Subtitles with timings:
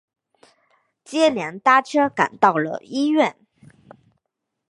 [1.05, 3.37] 接连搭车赶到了医院